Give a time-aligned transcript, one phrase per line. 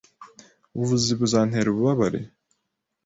[0.75, 2.19] Ubuvuzi buzantera ububabare?